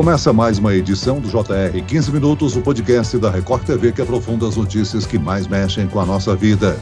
[0.00, 4.48] Começa mais uma edição do JR 15 Minutos, o podcast da Record TV que aprofunda
[4.48, 6.80] as notícias que mais mexem com a nossa vida.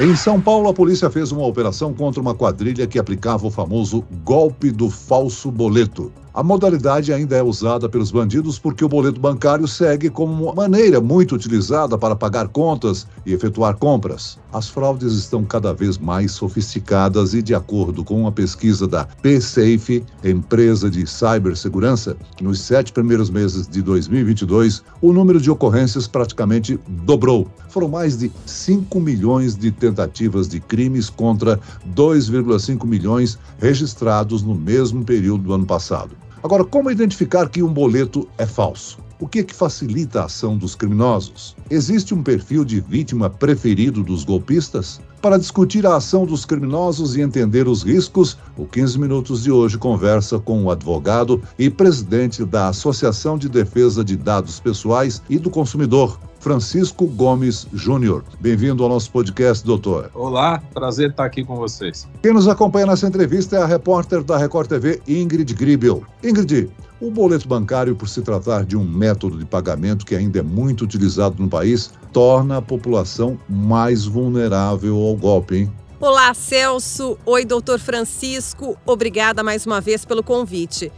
[0.00, 4.04] Em São Paulo, a polícia fez uma operação contra uma quadrilha que aplicava o famoso
[4.24, 6.10] golpe do falso boleto.
[6.32, 11.00] A modalidade ainda é usada pelos bandidos porque o boleto bancário segue como uma maneira
[11.00, 14.38] muito utilizada para pagar contas e efetuar compras.
[14.52, 20.04] As fraudes estão cada vez mais sofisticadas e, de acordo com uma pesquisa da PSAFE,
[20.22, 27.48] empresa de cibersegurança, nos sete primeiros meses de 2022, o número de ocorrências praticamente dobrou.
[27.70, 31.58] Foram mais de 5 milhões de tentativas de crimes contra
[31.96, 36.20] 2,5 milhões registrados no mesmo período do ano passado.
[36.42, 38.98] Agora, como identificar que um boleto é falso?
[39.20, 41.54] O que, é que facilita a ação dos criminosos?
[41.68, 44.98] Existe um perfil de vítima preferido dos golpistas?
[45.20, 49.76] Para discutir a ação dos criminosos e entender os riscos, o 15 Minutos de hoje
[49.76, 55.50] conversa com o advogado e presidente da Associação de Defesa de Dados Pessoais e do
[55.50, 58.24] Consumidor, Francisco Gomes Júnior.
[58.40, 60.10] Bem-vindo ao nosso podcast, doutor.
[60.14, 62.08] Olá, prazer estar aqui com vocês.
[62.22, 66.02] Quem nos acompanha nessa entrevista é a repórter da Record TV, Ingrid Gribel.
[66.24, 70.42] Ingrid, o boleto bancário, por se tratar de um método de pagamento que ainda é
[70.42, 75.72] muito utilizado no país, torna a população mais vulnerável ao golpe, hein?
[76.00, 77.18] Olá, Celso.
[77.26, 78.78] Oi, doutor Francisco.
[78.86, 80.90] Obrigada mais uma vez pelo convite.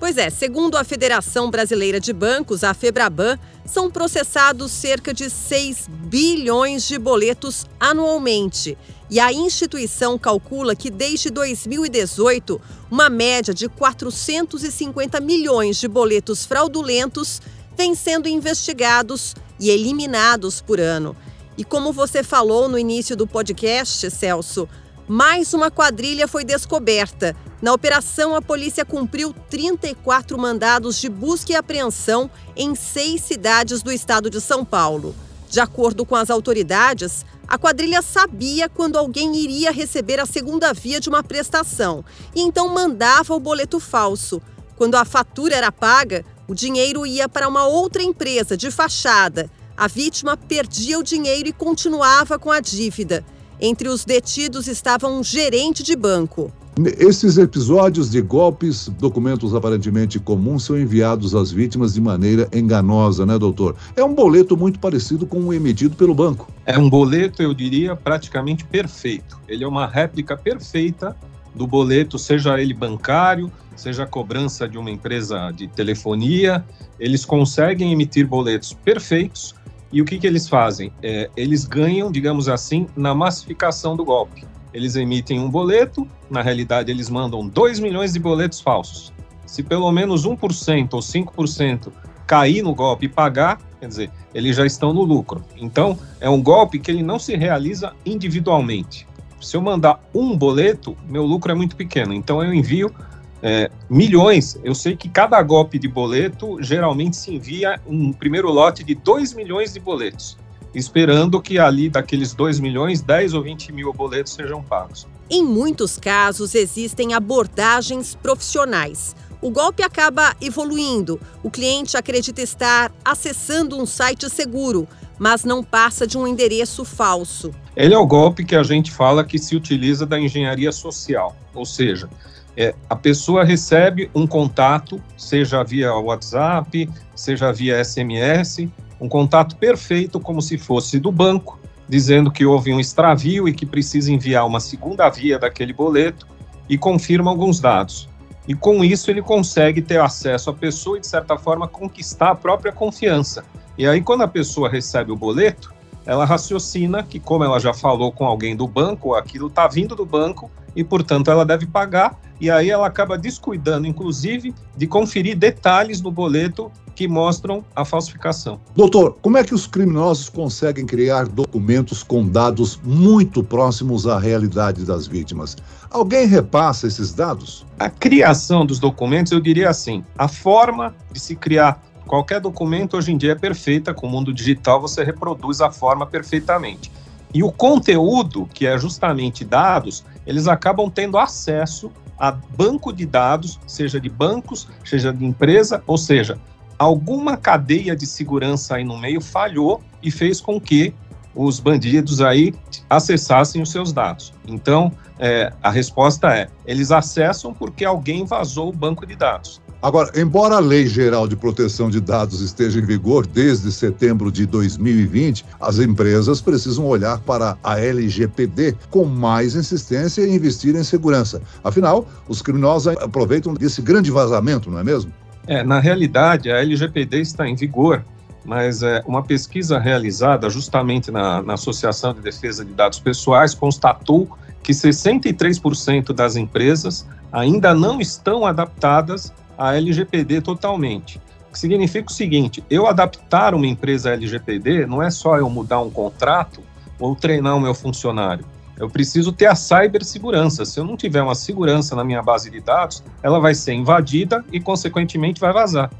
[0.00, 5.88] Pois é, segundo a Federação Brasileira de Bancos, a Febraban, são processados cerca de 6
[5.88, 8.78] bilhões de boletos anualmente.
[9.10, 12.58] E a instituição calcula que desde 2018,
[12.90, 17.42] uma média de 450 milhões de boletos fraudulentos
[17.76, 21.14] vem sendo investigados e eliminados por ano.
[21.58, 24.66] E como você falou no início do podcast, Celso,
[25.06, 27.36] mais uma quadrilha foi descoberta.
[27.62, 33.92] Na operação, a polícia cumpriu 34 mandados de busca e apreensão em seis cidades do
[33.92, 35.14] estado de São Paulo.
[35.50, 41.00] De acordo com as autoridades, a quadrilha sabia quando alguém iria receber a segunda via
[41.00, 42.04] de uma prestação
[42.34, 44.40] e então mandava o boleto falso.
[44.76, 49.50] Quando a fatura era paga, o dinheiro ia para uma outra empresa de fachada.
[49.76, 53.24] A vítima perdia o dinheiro e continuava com a dívida.
[53.60, 56.50] Entre os detidos estava um gerente de banco.
[56.98, 63.38] Esses episódios de golpes, documentos aparentemente comuns, são enviados às vítimas de maneira enganosa, né,
[63.38, 63.76] doutor?
[63.96, 66.48] É um boleto muito parecido com o emitido pelo banco.
[66.64, 69.38] É um boleto, eu diria, praticamente perfeito.
[69.48, 71.16] Ele é uma réplica perfeita
[71.54, 76.64] do boleto, seja ele bancário, seja a cobrança de uma empresa de telefonia.
[76.98, 79.54] Eles conseguem emitir boletos perfeitos
[79.92, 80.92] e o que, que eles fazem?
[81.02, 84.44] É, eles ganham, digamos assim, na massificação do golpe.
[84.72, 89.12] Eles emitem um boleto, na realidade, eles mandam 2 milhões de boletos falsos.
[89.46, 91.92] Se pelo menos 1% ou 5%
[92.26, 95.44] cair no golpe e pagar, quer dizer, eles já estão no lucro.
[95.56, 99.08] Então, é um golpe que ele não se realiza individualmente.
[99.40, 102.14] Se eu mandar um boleto, meu lucro é muito pequeno.
[102.14, 102.94] Então, eu envio
[103.42, 104.58] é, milhões.
[104.62, 109.34] Eu sei que cada golpe de boleto geralmente se envia um primeiro lote de 2
[109.34, 110.36] milhões de boletos,
[110.74, 115.06] esperando que ali daqueles 2 milhões, 10 ou 20 mil boletos sejam pagos.
[115.28, 119.14] Em muitos casos, existem abordagens profissionais.
[119.42, 121.20] O golpe acaba evoluindo.
[121.42, 124.86] O cliente acredita estar acessando um site seguro,
[125.18, 127.50] mas não passa de um endereço falso.
[127.74, 131.64] Ele é o golpe que a gente fala que se utiliza da engenharia social, ou
[131.64, 132.08] seja,
[132.56, 138.68] é, a pessoa recebe um contato, seja via WhatsApp, seja via SMS,
[139.00, 141.58] um contato perfeito, como se fosse do banco,
[141.88, 146.26] dizendo que houve um extravio e que precisa enviar uma segunda via daquele boleto
[146.68, 148.08] e confirma alguns dados.
[148.46, 152.34] E com isso ele consegue ter acesso à pessoa e, de certa forma, conquistar a
[152.34, 153.44] própria confiança.
[153.76, 155.72] E aí, quando a pessoa recebe o boleto,
[156.06, 160.06] ela raciocina que, como ela já falou com alguém do banco, aquilo está vindo do
[160.06, 162.18] banco e, portanto, ela deve pagar.
[162.40, 168.60] E aí ela acaba descuidando, inclusive, de conferir detalhes no boleto que mostram a falsificação.
[168.76, 174.84] Doutor, como é que os criminosos conseguem criar documentos com dados muito próximos à realidade
[174.84, 175.56] das vítimas?
[175.90, 177.64] Alguém repassa esses dados?
[177.78, 183.12] A criação dos documentos, eu diria assim, a forma de se criar qualquer documento hoje
[183.12, 186.92] em dia é perfeita, com o mundo digital você reproduz a forma perfeitamente.
[187.32, 193.58] E o conteúdo, que é justamente dados, eles acabam tendo acesso a banco de dados,
[193.66, 196.38] seja de bancos, seja de empresa, ou seja,
[196.80, 200.94] alguma cadeia de segurança aí no meio falhou e fez com que
[201.34, 202.54] os bandidos aí
[202.88, 204.32] acessassem os seus dados.
[204.48, 209.60] Então, é, a resposta é: eles acessam porque alguém vazou o banco de dados.
[209.82, 214.46] Agora, embora a Lei Geral de Proteção de Dados esteja em vigor desde setembro de
[214.46, 221.40] 2020, as empresas precisam olhar para a LGPD com mais insistência e investir em segurança.
[221.62, 225.10] Afinal, os criminosos aproveitam desse grande vazamento, não é mesmo?
[225.50, 228.04] É, na realidade, a LGPD está em vigor,
[228.44, 234.30] mas é, uma pesquisa realizada justamente na, na Associação de Defesa de Dados Pessoais constatou
[234.62, 241.20] que 63% das empresas ainda não estão adaptadas a LGPD totalmente.
[241.48, 245.80] O que significa o seguinte: eu adaptar uma empresa LGPD não é só eu mudar
[245.80, 246.60] um contrato
[246.96, 248.44] ou treinar o meu funcionário.
[248.80, 250.64] Eu preciso ter a cibersegurança.
[250.64, 254.42] Se eu não tiver uma segurança na minha base de dados, ela vai ser invadida
[254.50, 255.90] e, consequentemente, vai vazar.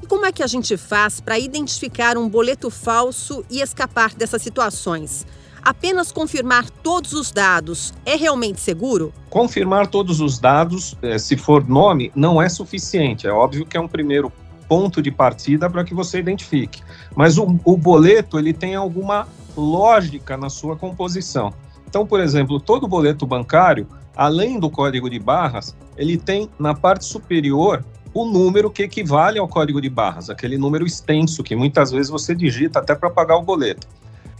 [0.00, 4.40] E como é que a gente faz para identificar um boleto falso e escapar dessas
[4.40, 5.26] situações?
[5.68, 9.12] apenas confirmar todos os dados é realmente seguro?
[9.28, 13.26] Confirmar todos os dados, eh, se for nome, não é suficiente.
[13.26, 14.32] É óbvio que é um primeiro
[14.66, 16.82] ponto de partida para que você identifique.
[17.14, 21.52] Mas o, o boleto ele tem alguma lógica na sua composição.
[21.88, 27.06] Então, por exemplo, todo boleto bancário, além do código de barras, ele tem na parte
[27.06, 27.82] superior
[28.12, 32.34] o número que equivale ao código de barras, aquele número extenso que muitas vezes você
[32.34, 33.86] digita até para pagar o boleto.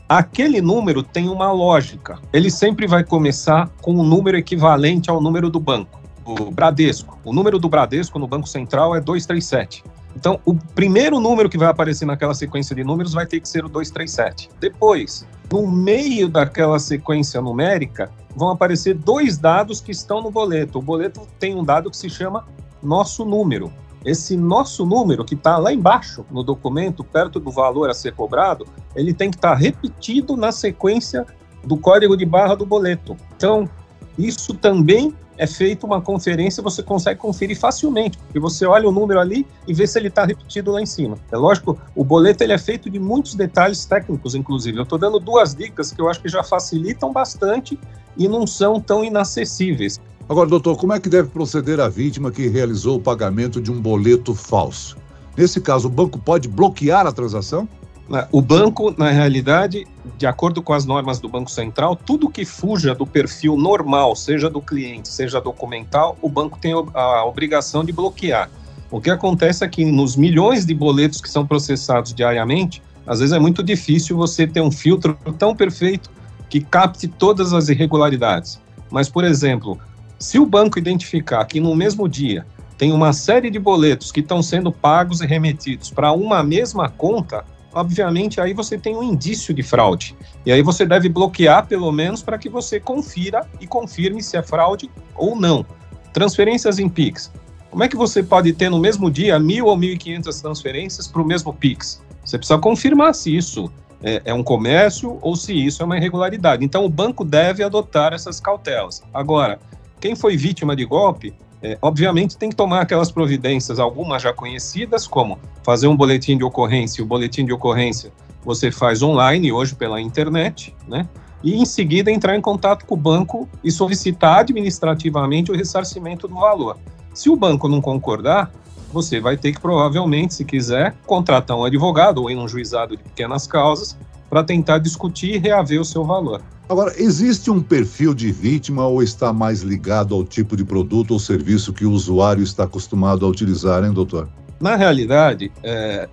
[0.07, 2.19] Aquele número tem uma lógica.
[2.35, 7.19] Ele sempre vai começar com um número equivalente ao número do banco, o Bradesco.
[7.25, 9.83] O número do Bradesco no Banco Central é 237.
[10.17, 13.65] Então, o primeiro número que vai aparecer naquela sequência de números vai ter que ser
[13.65, 14.51] o 237.
[14.59, 20.79] Depois, no meio daquela sequência numérica, vão aparecer dois dados que estão no boleto.
[20.79, 22.47] O boleto tem um dado que se chama
[22.83, 23.73] nosso número
[24.05, 28.67] esse nosso número que está lá embaixo no documento, perto do valor a ser cobrado,
[28.95, 31.27] ele tem que estar tá repetido na sequência
[31.65, 33.17] do código de barra do boleto.
[33.37, 33.69] Então,
[34.17, 39.21] isso também é feito uma conferência, você consegue conferir facilmente, porque você olha o número
[39.21, 41.17] ali e vê se ele está repetido lá em cima.
[41.31, 44.77] É lógico, o boleto ele é feito de muitos detalhes técnicos, inclusive.
[44.77, 47.79] Eu estou dando duas dicas que eu acho que já facilitam bastante
[48.17, 50.01] e não são tão inacessíveis.
[50.29, 53.81] Agora, doutor, como é que deve proceder a vítima que realizou o pagamento de um
[53.81, 54.97] boleto falso?
[55.37, 57.69] Nesse caso, o banco pode bloquear a transação?
[58.09, 62.45] Né, o banco, na realidade, de acordo com as normas do Banco Central, tudo que
[62.45, 67.93] fuja do perfil normal, seja do cliente, seja documental, o banco tem a obrigação de
[67.93, 68.51] bloquear.
[68.91, 73.35] O que acontece é que nos milhões de boletos que são processados diariamente, às vezes
[73.35, 76.11] é muito difícil você ter um filtro tão perfeito
[76.49, 78.59] que capte todas as irregularidades.
[78.91, 79.79] Mas, por exemplo,
[80.19, 82.47] se o banco identificar que no mesmo dia
[82.79, 87.45] tem uma série de boletos que estão sendo pagos e remetidos para uma mesma conta,
[87.73, 90.17] obviamente aí você tem um indício de fraude.
[90.45, 94.43] E aí você deve bloquear pelo menos para que você confira e confirme se é
[94.43, 95.65] fraude ou não.
[96.13, 97.33] Transferências em Pix.
[97.71, 101.07] Como é que você pode ter no mesmo dia mil ou mil e quinhentas transferências
[101.07, 102.03] para o mesmo Pix?
[102.25, 103.71] Você precisa confirmar se isso
[104.03, 106.65] é, é, um comércio ou se isso é uma irregularidade.
[106.65, 109.03] Então, o banco deve adotar essas cautelas.
[109.13, 109.59] Agora,
[110.01, 115.07] quem foi vítima de golpe, é, obviamente tem que tomar aquelas providências, algumas já conhecidas,
[115.07, 117.03] como fazer um boletim de ocorrência.
[117.03, 118.13] O boletim de ocorrência
[118.45, 121.09] você faz online, hoje pela internet, né?
[121.43, 126.35] E em seguida entrar em contato com o banco e solicitar administrativamente o ressarcimento do
[126.35, 126.79] valor.
[127.15, 128.51] Se o banco não concordar,
[128.93, 133.03] você vai ter que provavelmente, se quiser, contratar um advogado ou ir num juizado de
[133.03, 133.97] pequenas causas
[134.31, 136.43] para tentar discutir e reaver o seu valor.
[136.69, 141.19] Agora, existe um perfil de vítima ou está mais ligado ao tipo de produto ou
[141.19, 144.29] serviço que o usuário está acostumado a utilizar, hein, doutor?
[144.61, 146.07] Na realidade, é,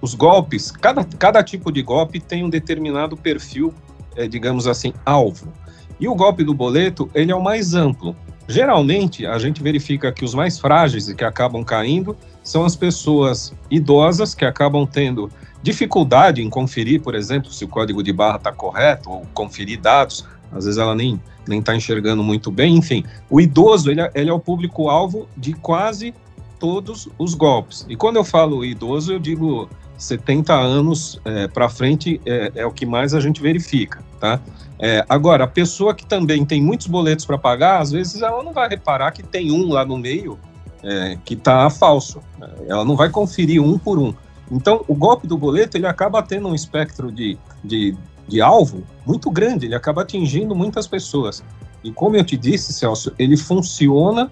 [0.00, 3.74] os golpes, cada, cada tipo de golpe tem um determinado perfil,
[4.16, 5.52] é, digamos assim, alvo.
[5.98, 8.16] E o golpe do boleto, ele é o mais amplo.
[8.50, 13.54] Geralmente, a gente verifica que os mais frágeis e que acabam caindo são as pessoas
[13.70, 15.30] idosas que acabam tendo
[15.62, 20.26] dificuldade em conferir, por exemplo, se o código de barra está correto ou conferir dados.
[20.50, 22.76] Às vezes ela nem nem está enxergando muito bem.
[22.76, 26.12] Enfim, o idoso ele, é, ele é o público-alvo de quase
[26.58, 27.86] todos os golpes.
[27.88, 32.72] E quando eu falo idoso, eu digo 70 anos é, para frente é, é, o
[32.72, 34.40] que mais a gente verifica, tá?
[34.78, 38.52] É, agora, a pessoa que também tem muitos boletos para pagar, às vezes ela não
[38.52, 40.38] vai reparar que tem um lá no meio
[40.82, 42.20] é, que está falso.
[42.68, 44.14] Ela não vai conferir um por um.
[44.50, 47.96] Então, o golpe do boleto ele acaba tendo um espectro de, de,
[48.26, 51.42] de alvo muito grande, ele acaba atingindo muitas pessoas.
[51.82, 54.30] E como eu te disse, Celso, ele funciona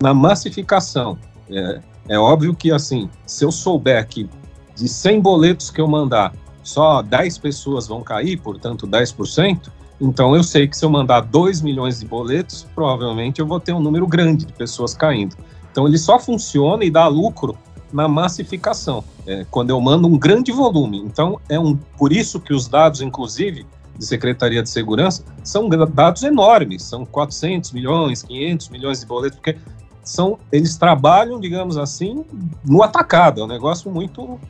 [0.00, 1.18] na massificação.
[1.50, 4.28] É, é óbvio que, assim, se eu souber que
[4.74, 10.42] de 100 boletos que eu mandar, só 10 pessoas vão cair, portanto 10%, então eu
[10.42, 14.06] sei que se eu mandar 2 milhões de boletos, provavelmente eu vou ter um número
[14.06, 15.36] grande de pessoas caindo.
[15.70, 17.56] Então ele só funciona e dá lucro
[17.92, 20.98] na massificação, é, quando eu mando um grande volume.
[20.98, 23.66] Então é um por isso que os dados, inclusive
[23.98, 29.58] de Secretaria de Segurança, são dados enormes, são 400 milhões, 500 milhões de boletos, porque
[30.02, 32.24] são eles trabalham, digamos assim,
[32.64, 33.42] no atacado.
[33.42, 34.40] É um negócio muito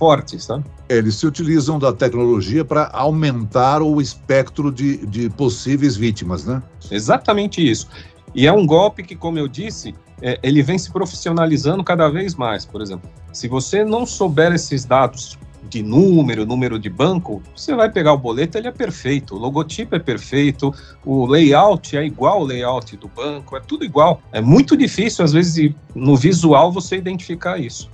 [0.00, 0.64] forte, sabe?
[0.88, 6.62] Eles se utilizam da tecnologia para aumentar o espectro de, de possíveis vítimas, né?
[6.90, 7.86] Exatamente isso.
[8.34, 12.34] E é um golpe que, como eu disse, é, ele vem se profissionalizando cada vez
[12.34, 12.64] mais.
[12.64, 15.38] Por exemplo, se você não souber esses dados
[15.68, 19.94] de número, número de banco, você vai pegar o boleto, ele é perfeito, o logotipo
[19.94, 24.22] é perfeito, o layout é igual ao layout do banco, é tudo igual.
[24.32, 27.90] É muito difícil, às vezes, no visual você identificar isso.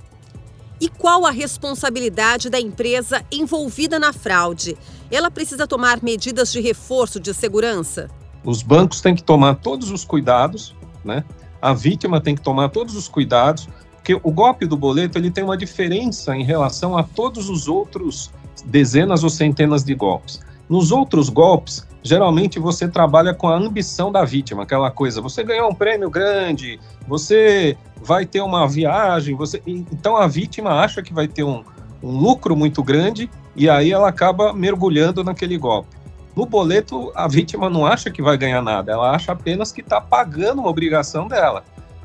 [0.79, 4.77] E qual a responsabilidade da empresa envolvida na fraude?
[5.09, 8.09] Ela precisa tomar medidas de reforço de segurança?
[8.43, 11.23] Os bancos têm que tomar todos os cuidados, né?
[11.59, 15.43] A vítima tem que tomar todos os cuidados, porque o golpe do boleto ele tem
[15.43, 18.31] uma diferença em relação a todos os outros
[18.63, 20.39] dezenas ou centenas de golpes.
[20.69, 25.69] Nos outros golpes, geralmente você trabalha com a ambição da vítima, aquela coisa, você ganhou
[25.69, 31.27] um prêmio grande, você vai ter uma viagem, você então a vítima acha que vai
[31.27, 31.63] ter um,
[32.01, 35.97] um lucro muito grande e aí ela acaba mergulhando naquele golpe.
[36.35, 39.99] No boleto, a vítima não acha que vai ganhar nada, ela acha apenas que está
[39.99, 41.63] pagando uma obrigação dela.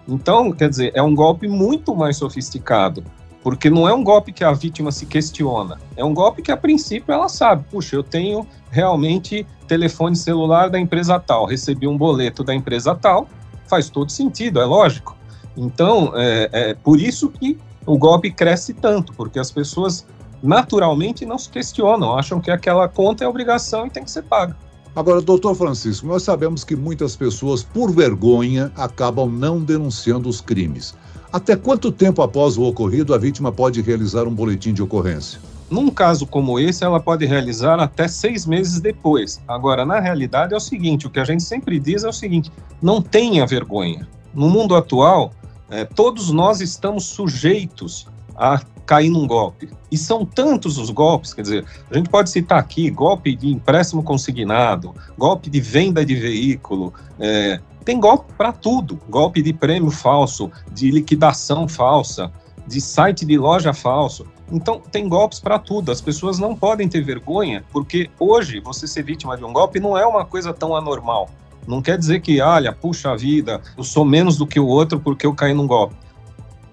[0.08, 3.04] Então, quer dizer, é um golpe muito mais sofisticado,
[3.42, 6.56] porque não é um golpe que a vítima se questiona, é um golpe que a
[6.56, 12.42] princípio ela sabe, puxa, eu tenho realmente telefone celular da empresa tal, recebi um boleto
[12.42, 13.28] da empresa tal,
[13.66, 15.16] faz todo sentido, é lógico.
[15.56, 20.06] Então, é, é por isso que o golpe cresce tanto, porque as pessoas
[20.42, 24.56] naturalmente não se questionam, acham que aquela conta é obrigação e tem que ser paga.
[24.94, 30.94] Agora, doutor Francisco, nós sabemos que muitas pessoas, por vergonha, acabam não denunciando os crimes.
[31.32, 35.40] Até quanto tempo após o ocorrido a vítima pode realizar um boletim de ocorrência?
[35.70, 39.40] Num caso como esse, ela pode realizar até seis meses depois.
[39.48, 42.52] Agora, na realidade, é o seguinte: o que a gente sempre diz é o seguinte:
[42.82, 44.06] não tenha vergonha.
[44.34, 45.32] No mundo atual,
[45.70, 49.70] é, todos nós estamos sujeitos a cair num golpe.
[49.90, 54.02] E são tantos os golpes, quer dizer, a gente pode citar aqui golpe de empréstimo
[54.02, 60.50] consignado, golpe de venda de veículo, é, tem golpe para tudo, golpe de prêmio falso,
[60.72, 62.30] de liquidação falsa,
[62.66, 64.26] de site de loja falso.
[64.50, 65.90] Então, tem golpes para tudo.
[65.90, 69.96] As pessoas não podem ter vergonha, porque hoje você ser vítima de um golpe não
[69.96, 71.28] é uma coisa tão anormal.
[71.66, 75.26] Não quer dizer que, olha, puxa vida, eu sou menos do que o outro porque
[75.26, 75.94] eu caí num golpe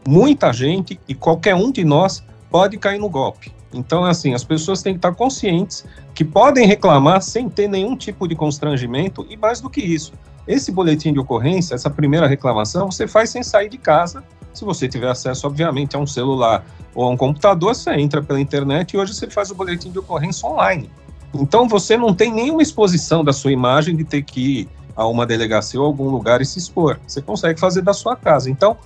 [0.10, 3.52] muita gente e qualquer um de nós pode cair no golpe.
[3.72, 8.28] Então, assim, as pessoas têm que estar conscientes que podem reclamar sem ter nenhum tipo
[8.28, 10.14] de constrangimento e mais do que isso.
[10.48, 14.24] Esse boletim de ocorrência, essa primeira reclamação, você faz sem sair de casa.
[14.52, 16.66] Se você tiver acesso, obviamente, a um celular
[16.96, 20.00] ou a um computador, você entra pela internet e hoje você faz o boletim de
[20.00, 20.90] ocorrência online.
[21.36, 25.80] Então, você não tem nenhuma exposição da sua imagem de ter que a uma delegacia
[25.80, 27.00] ou algum lugar e se expor.
[27.08, 28.50] Você consegue fazer da sua casa.
[28.50, 28.78] Então,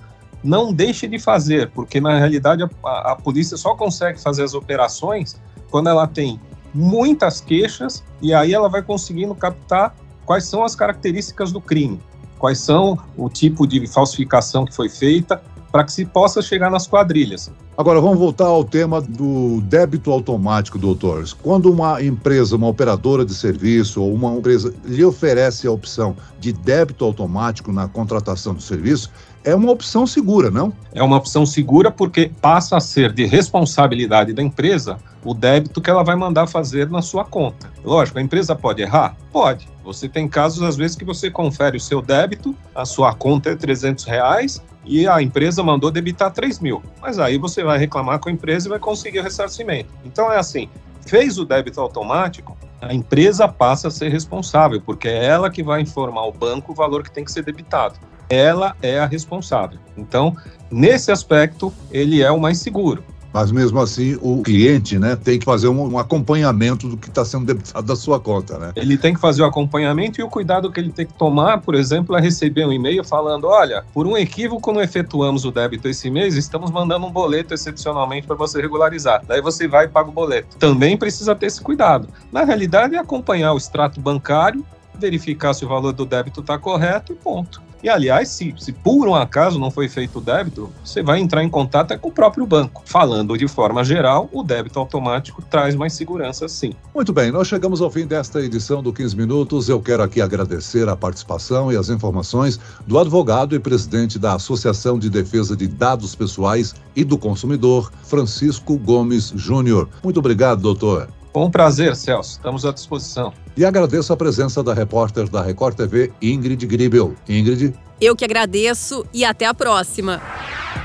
[0.42, 5.40] não deixe de fazer, porque na realidade a, a, polícia só consegue fazer as operações
[5.70, 6.38] quando ela tem
[6.72, 9.94] muitas queixas e aí ela vai conseguindo captar
[10.26, 11.98] quais são as características do crime,
[12.38, 15.42] quais são o tipo de falsificação que foi feita,
[15.72, 17.50] para que se possa chegar nas quadrilhas.
[17.76, 21.32] Agora vamos voltar ao tema do débito automático, doutores.
[21.32, 26.52] Quando uma empresa, uma operadora de serviço ou uma empresa lhe oferece a opção de
[26.52, 29.10] débito automático na contratação do serviço,
[29.42, 30.72] é uma opção segura, não?
[30.92, 35.90] É uma opção segura porque passa a ser de responsabilidade da empresa o débito que
[35.90, 37.72] ela vai mandar fazer na sua conta.
[37.84, 39.16] Lógico, a empresa pode errar?
[39.32, 39.68] Pode.
[39.82, 43.56] Você tem casos, às vezes, que você confere o seu débito, a sua conta é
[43.56, 46.82] 300 reais e a empresa mandou debitar 3 mil.
[47.00, 49.90] Mas aí você vai reclamar com a empresa e vai conseguir o ressarcimento.
[50.04, 50.68] Então é assim,
[51.06, 55.80] fez o débito automático, a empresa passa a ser responsável, porque é ela que vai
[55.80, 59.78] informar o banco o valor que tem que ser debitado ela é a responsável.
[59.96, 60.36] Então,
[60.70, 63.04] nesse aspecto, ele é o mais seguro.
[63.34, 67.24] Mas mesmo assim, o cliente né, tem que fazer um, um acompanhamento do que está
[67.24, 68.56] sendo debitado da sua conta.
[68.58, 68.72] Né?
[68.76, 71.74] Ele tem que fazer o acompanhamento e o cuidado que ele tem que tomar, por
[71.74, 76.08] exemplo, é receber um e-mail falando: olha, por um equívoco não efetuamos o débito esse
[76.08, 79.20] mês, estamos mandando um boleto excepcionalmente para você regularizar.
[79.26, 80.56] Daí você vai e paga o boleto.
[80.56, 82.08] Também precisa ter esse cuidado.
[82.30, 84.64] Na realidade, é acompanhar o extrato bancário,
[84.98, 87.62] verificar se o valor do débito está correto e ponto.
[87.84, 91.44] E, aliás, se, se por um acaso não foi feito o débito, você vai entrar
[91.44, 92.82] em contato é com o próprio banco.
[92.86, 96.72] Falando de forma geral, o débito automático traz mais segurança, sim.
[96.94, 99.68] Muito bem, nós chegamos ao fim desta edição do 15 Minutos.
[99.68, 104.98] Eu quero aqui agradecer a participação e as informações do advogado e presidente da Associação
[104.98, 109.90] de Defesa de Dados Pessoais e do Consumidor, Francisco Gomes Júnior.
[110.02, 111.10] Muito obrigado, doutor.
[111.34, 112.30] Com um prazer, Celso.
[112.30, 113.32] Estamos à disposição.
[113.56, 117.16] E agradeço a presença da repórter da Record TV, Ingrid Gribel.
[117.28, 117.74] Ingrid.
[118.00, 120.22] Eu que agradeço e até a próxima.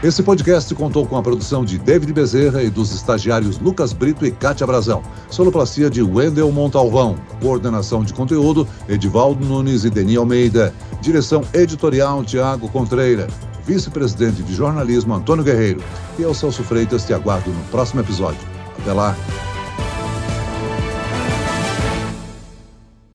[0.01, 4.32] Esse podcast contou com a produção de David Bezerra e dos estagiários Lucas Brito e
[4.32, 5.03] Kátia Brazão.
[5.29, 7.15] Sonoplastia de Wendel Montalvão.
[7.39, 10.74] Coordenação de conteúdo, Edivaldo Nunes e Deni Almeida.
[11.00, 13.27] Direção editorial, Tiago Contreira.
[13.68, 15.84] Vice-presidente de jornalismo, Antônio Guerreiro.
[16.18, 18.41] E eu, Celso Freitas, te aguardo no próximo episódio.
[18.79, 19.15] Até lá.